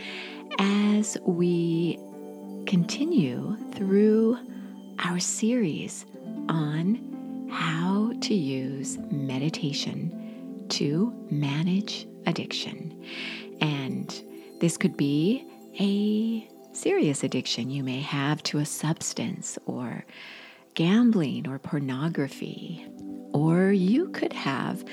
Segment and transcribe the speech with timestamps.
[0.60, 1.98] as we
[2.68, 4.38] continue through
[5.00, 6.06] our series
[6.50, 10.14] on how to use meditation
[10.70, 13.04] to manage addiction.
[13.62, 14.14] And
[14.62, 15.44] this could be
[15.80, 20.06] a serious addiction you may have to a substance or
[20.76, 22.88] gambling or pornography.
[23.34, 24.86] Or you could have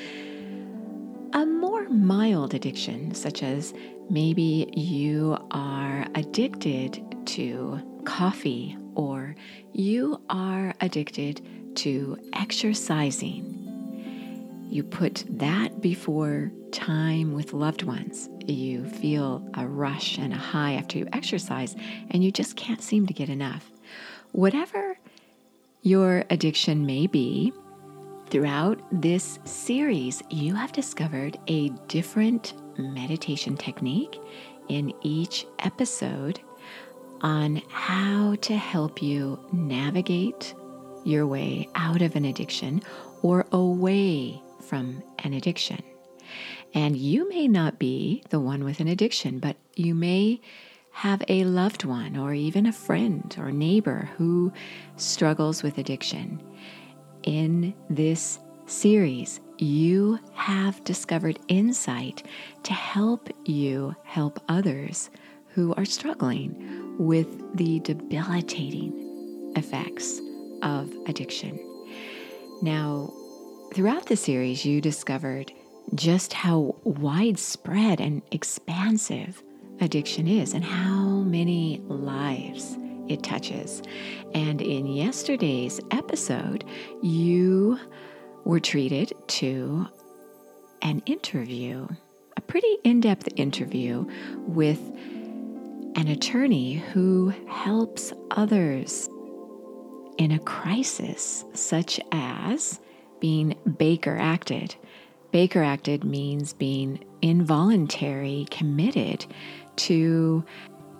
[1.34, 3.74] a more mild addiction, such as
[4.09, 9.37] maybe you are addicted to coffee or
[9.73, 13.51] you are addicted to exercising.
[14.70, 20.74] You put that before time with loved ones you feel a rush and a high
[20.74, 21.76] after you exercise,
[22.10, 23.70] and you just can't seem to get enough.
[24.32, 24.98] Whatever
[25.82, 27.52] your addiction may be,
[28.28, 34.18] throughout this series, you have discovered a different meditation technique
[34.68, 36.40] in each episode
[37.20, 40.54] on how to help you navigate
[41.04, 42.82] your way out of an addiction
[43.23, 45.93] or away from an addiction.
[46.74, 50.40] And you may not be the one with an addiction, but you may
[50.90, 54.52] have a loved one or even a friend or neighbor who
[54.96, 56.42] struggles with addiction.
[57.22, 62.26] In this series, you have discovered insight
[62.64, 65.10] to help you help others
[65.48, 70.20] who are struggling with the debilitating effects
[70.62, 71.58] of addiction.
[72.62, 73.12] Now,
[73.72, 75.52] throughout the series, you discovered
[75.94, 79.42] just how widespread and expansive
[79.81, 82.76] addiction is and how many lives
[83.09, 83.82] it touches.
[84.34, 86.64] And in yesterday's episode,
[87.03, 87.78] you
[88.44, 89.86] were treated to
[90.82, 91.86] an interview,
[92.36, 94.06] a pretty in depth interview
[94.38, 94.80] with
[95.96, 99.08] an attorney who helps others
[100.19, 102.80] in a crisis, such as
[103.20, 104.74] being Baker acted
[105.34, 109.26] Baker acted means being involuntary committed
[109.74, 110.44] to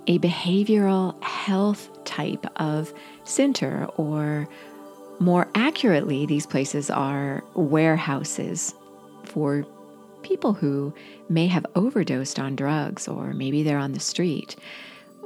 [0.08, 4.48] a behavioral health type of center, or
[5.20, 8.74] more accurately, these places are warehouses
[9.22, 9.64] for
[10.24, 10.92] people who
[11.28, 14.56] may have overdosed on drugs or maybe they're on the street.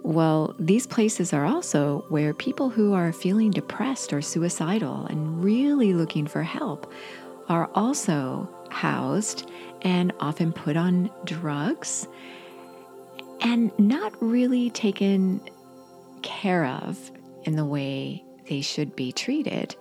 [0.03, 5.95] Well, these places are also where people who are feeling depressed or suicidal and really
[5.95, 6.93] looking for help
[7.49, 9.51] are also housed
[9.83, 12.07] and often put on drugs
[13.41, 15.41] and not really taken
[16.23, 17.11] care of
[17.45, 19.75] in the way they should be treated.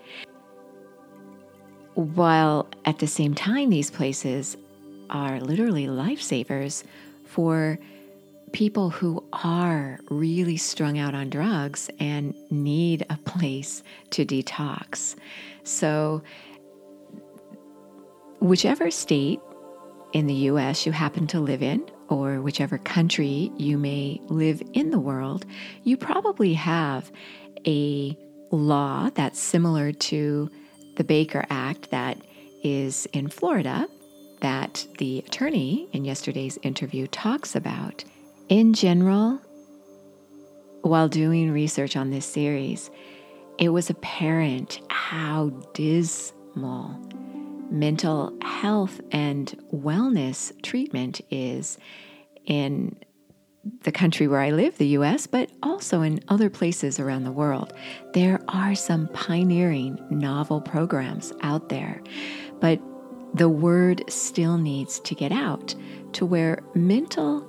[1.96, 4.56] While at the same time, these places
[5.10, 6.84] are literally lifesavers
[7.26, 7.80] for
[8.52, 15.16] people who are really strung out on drugs and need a place to detox.
[15.64, 16.22] So,
[18.40, 19.40] whichever state
[20.14, 24.92] in the US you happen to live in, or whichever country you may live in
[24.92, 25.46] the world,
[25.84, 27.12] you probably have
[27.66, 28.18] a
[28.52, 30.50] law that's similar to
[30.96, 32.18] the Baker Act that
[32.64, 33.88] is in Florida
[34.40, 38.04] that the attorney in yesterday's interview talks about.
[38.50, 39.42] In general,
[40.82, 42.90] while doing research on this series,
[43.58, 46.96] it was apparent how dismal
[47.70, 51.78] mental health and wellness treatment is
[52.46, 52.96] in
[53.84, 57.74] the country where I live, the US, but also in other places around the world.
[58.14, 62.02] There are some pioneering novel programs out there,
[62.60, 62.80] but
[63.34, 65.76] the word still needs to get out
[66.14, 67.46] to where mental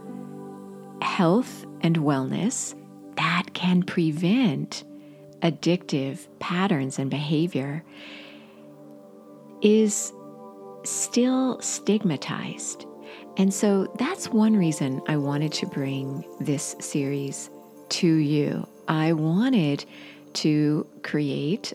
[1.02, 2.74] health and wellness
[3.16, 4.84] that can prevent
[5.42, 7.84] addictive patterns and behavior
[9.62, 10.12] is
[10.84, 12.86] still stigmatized.
[13.36, 17.50] And so that's one reason I wanted to bring this series
[17.90, 18.66] to you.
[18.88, 19.84] I wanted
[20.34, 21.72] to create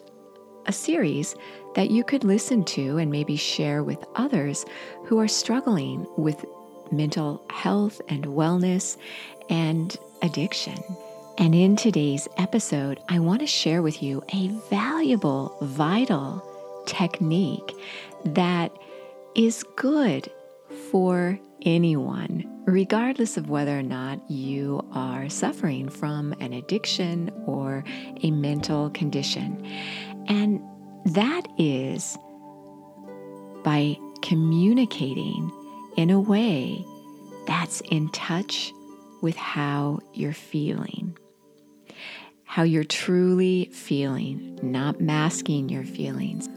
[0.65, 1.35] a series
[1.75, 4.65] that you could listen to and maybe share with others
[5.05, 6.45] who are struggling with
[6.91, 8.97] mental health and wellness
[9.49, 10.77] and addiction.
[11.37, 16.52] And in today's episode, I want to share with you a valuable, vital
[16.85, 17.73] technique
[18.25, 18.71] that
[19.35, 20.31] is good
[20.91, 27.83] for anyone, regardless of whether or not you are suffering from an addiction or
[28.21, 29.65] a mental condition.
[30.27, 30.61] And
[31.05, 32.17] that is
[33.63, 35.51] by communicating
[35.97, 36.83] in a way
[37.47, 38.71] that's in touch
[39.21, 41.17] with how you're feeling,
[42.43, 46.49] how you're truly feeling, not masking your feelings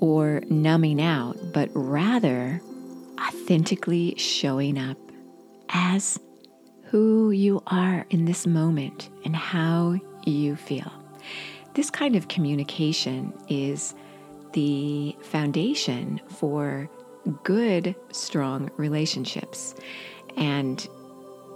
[0.00, 2.60] or numbing out, but rather
[3.20, 4.96] authentically showing up
[5.68, 6.18] as
[6.84, 10.90] who you are in this moment and how you feel.
[11.74, 13.94] This kind of communication is
[14.52, 16.90] the foundation for
[17.44, 19.74] good, strong relationships.
[20.36, 20.86] And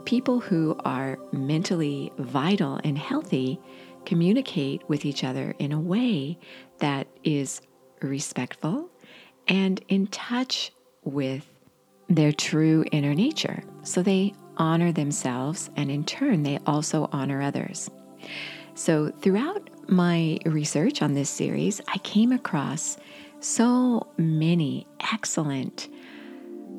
[0.05, 3.59] people who are mentally vital and healthy
[4.05, 6.39] communicate with each other in a way
[6.79, 7.61] that is
[8.05, 8.89] respectful
[9.49, 10.73] and in touch
[11.05, 11.47] with
[12.09, 13.63] their true inner nature.
[13.83, 17.91] So they honor themselves and in turn they also honor others.
[18.75, 22.97] So throughout my research on this series, I came across
[23.41, 25.89] so many excellent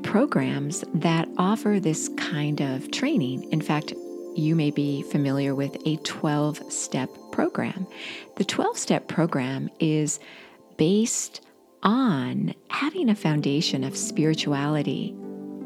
[0.03, 3.51] programs that offer this kind of training.
[3.51, 3.93] In fact,
[4.35, 7.87] you may be familiar with a 12 step program.
[8.35, 10.19] The 12 step program is
[10.77, 11.41] based
[11.83, 15.13] on having a foundation of spirituality,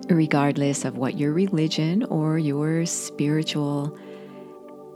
[0.09, 3.97] regardless of what your religion or your spiritual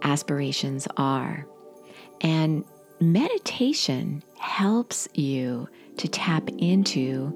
[0.03, 1.47] aspirations are.
[2.21, 2.65] And
[2.99, 5.67] meditation helps you
[5.97, 7.33] to tap into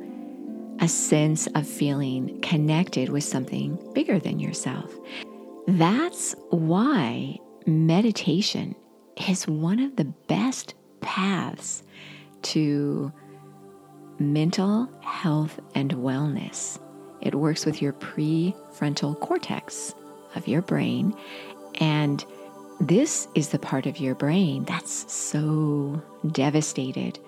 [0.80, 4.94] a sense of feeling connected with something bigger than yourself.
[5.68, 8.76] That's why meditation
[9.28, 11.84] is one of the best paths
[12.52, 13.12] to
[14.20, 16.80] mental health and wellness.
[17.22, 19.94] It works with your prefrontal cortex
[20.36, 21.16] of your brain,
[21.80, 22.24] and
[22.80, 26.02] this is the part of your brain that's so
[26.32, 27.20] devastated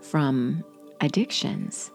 [0.00, 0.64] from
[1.00, 1.90] addictions,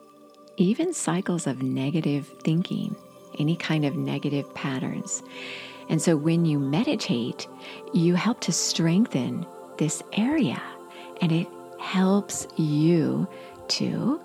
[0.57, 2.95] even cycles of negative thinking,
[3.39, 5.23] any kind of negative patterns.
[5.89, 7.47] And so when you meditate,
[7.93, 9.45] you help to strengthen
[9.77, 10.61] this area
[11.21, 11.47] and it
[11.79, 13.27] helps you
[13.69, 14.21] to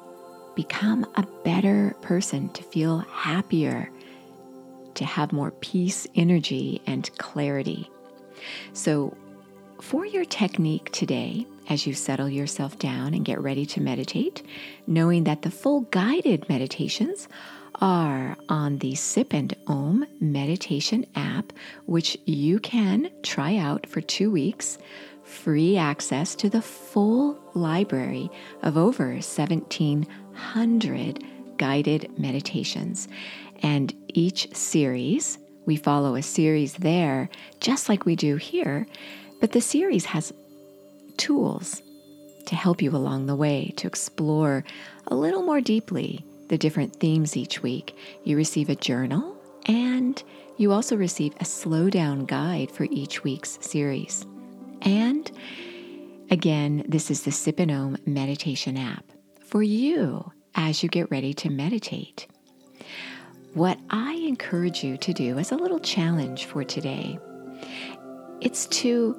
[0.55, 3.91] become a better person, to feel happier,
[4.95, 7.91] to have more peace, energy, and clarity.
[8.73, 9.17] So,
[9.81, 14.43] for your technique today, as you settle yourself down and get ready to meditate,
[14.87, 17.29] knowing that the full guided meditations
[17.81, 21.53] are on the Sip and Om meditation app,
[21.87, 24.79] which you can try out for two weeks,
[25.25, 28.31] free access to the full library
[28.62, 31.25] of over 1,700
[31.56, 33.09] guided meditations.
[33.62, 37.29] And each series, we follow a series there,
[37.61, 38.87] just like we do here,
[39.41, 40.32] but the series has
[41.17, 41.82] tools
[42.47, 44.65] to help you along the way to explore
[45.06, 47.97] a little more deeply the different themes each week.
[48.25, 49.37] You receive a journal
[49.67, 50.23] and
[50.56, 54.27] you also receive a slow down guide for each week's series.
[54.85, 55.31] And
[56.31, 59.05] again, this is the Sip and Om meditation app
[59.41, 62.27] for you as you get ready to meditate.
[63.55, 67.19] What I encourage you to do as a little challenge for today,
[68.41, 69.15] it's to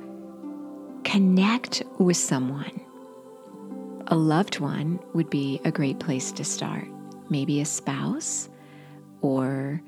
[1.03, 2.81] connect with someone.
[4.07, 6.87] A loved one would be a great place to start.
[7.29, 8.49] Maybe a spouse,
[9.21, 9.81] or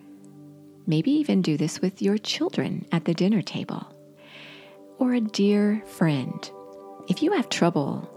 [0.88, 3.86] maybe even do this with your children at the dinner table,
[5.00, 6.52] or a dear friend.
[7.08, 8.10] If you have trouble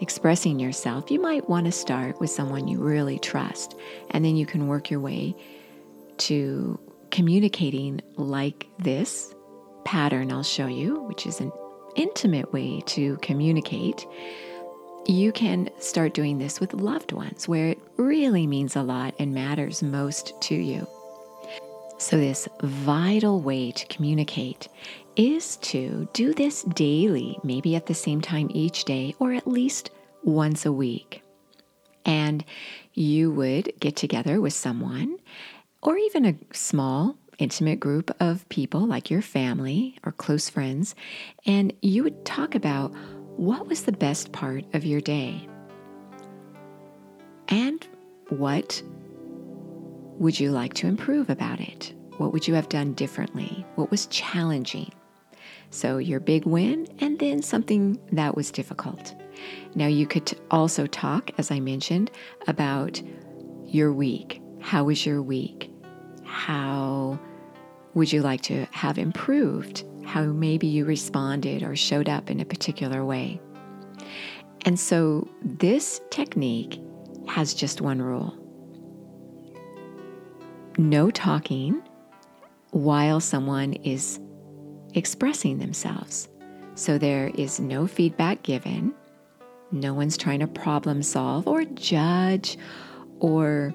[0.00, 3.76] expressing yourself, you might want to start with someone you really trust,
[4.10, 5.34] and then you can work your way
[6.18, 6.78] to
[7.10, 9.34] communicating like this
[9.84, 11.52] pattern I'll show you, which is an
[11.96, 14.06] intimate way to communicate,
[15.06, 19.34] you can start doing this with loved ones where it really means a lot and
[19.34, 20.86] matters most to you.
[21.98, 24.68] So, this vital way to communicate
[25.16, 29.90] is to do this daily, maybe at the same time each day, or at least
[30.22, 31.22] once a week.
[32.04, 32.44] And
[32.94, 35.18] you would get together with someone,
[35.82, 40.94] or even a small intimate group of people like your family or close friends,
[41.46, 42.92] and you would talk about
[43.36, 45.48] what was the best part of your day
[47.48, 47.86] and
[48.28, 48.82] what
[50.18, 51.92] would you like to improve about it?
[52.16, 53.66] What would you have done differently?
[53.74, 54.90] What was challenging?
[55.72, 59.14] So, your big win, and then something that was difficult.
[59.74, 62.10] Now, you could also talk, as I mentioned,
[62.46, 63.02] about
[63.66, 64.40] your week.
[64.60, 65.72] How was your week?
[66.32, 67.20] how
[67.92, 69.84] would you like to have improved?
[70.04, 73.38] How maybe you responded or showed up in a particular way.
[74.64, 76.80] And so this technique
[77.28, 78.36] has just one rule
[80.78, 81.82] no talking
[82.70, 84.18] while someone is
[84.94, 86.28] expressing themselves.
[86.74, 88.94] So there is no feedback given.
[89.70, 92.58] No one's trying to problem solve or judge
[93.20, 93.74] or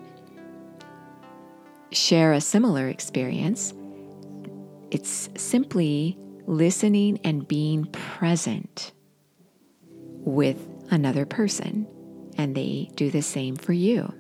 [1.92, 3.74] share a similar experience.
[4.92, 8.94] It's simply listening and being present
[10.20, 11.88] with another person,
[12.38, 14.14] and they do the same for you.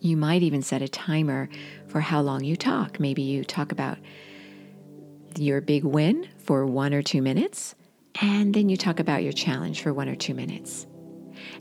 [0.00, 1.48] You might even set a timer
[1.88, 3.00] for how long you talk.
[3.00, 3.98] Maybe you talk about
[5.38, 7.74] your big win for one or two minutes,
[8.20, 10.86] and then you talk about your challenge for one or two minutes.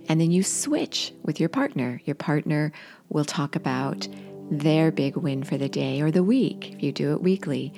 [0.08, 2.02] And then you switch with your partner.
[2.06, 2.72] Your partner
[3.10, 4.08] will talk about
[4.50, 7.74] their big win for the day or the week, if you do it weekly,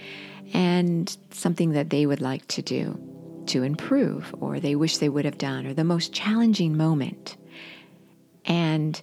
[0.53, 2.99] and something that they would like to do
[3.47, 7.37] to improve, or they wish they would have done, or the most challenging moment.
[8.45, 9.01] And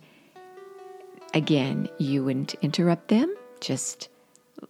[1.32, 4.08] again, you wouldn't interrupt them, just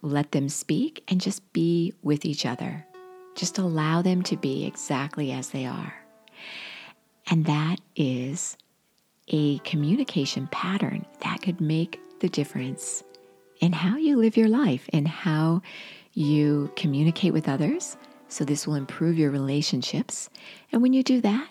[0.03, 2.87] let them speak and just be with each other.
[3.35, 5.95] Just allow them to be exactly as they are.
[7.31, 8.57] And that is
[9.29, 13.03] a communication pattern that could make the difference
[13.61, 15.63] in how you live your life and how
[16.13, 17.97] you communicate with others.
[18.29, 20.29] So, this will improve your relationships.
[20.73, 21.49] And when you do that,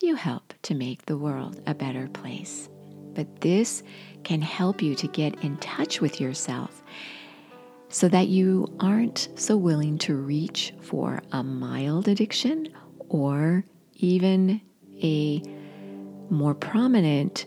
[0.00, 2.68] you help to make the world a better place.
[3.14, 3.82] But this
[4.24, 6.82] can help you to get in touch with yourself
[7.94, 12.66] so that you aren't so willing to reach for a mild addiction
[13.08, 14.60] or even
[15.00, 15.40] a
[16.28, 17.46] more prominent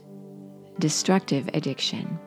[0.79, 2.17] destructive addiction.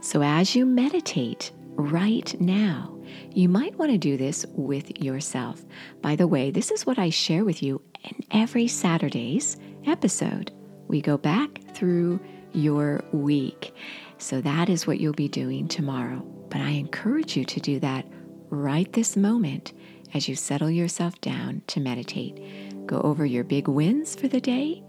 [0.00, 2.98] So, as you meditate right now,
[3.34, 5.62] you might want to do this with yourself.
[6.00, 10.52] By the way, this is what I share with you in every Saturday's episode.
[10.86, 12.18] We go back through
[12.54, 13.74] your week.
[14.16, 16.37] So, that is what you'll be doing tomorrow.
[16.50, 18.06] But I encourage you to do that
[18.50, 19.72] right this moment
[20.14, 22.86] as you settle yourself down to meditate.
[22.86, 24.82] Go over your big wins for the day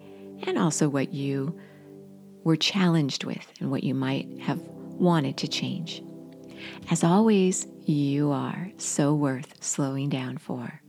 [0.43, 1.59] and also what you
[2.43, 6.01] were challenged with and what you might have wanted to change.
[6.89, 10.81] As always, you are so worth slowing down for.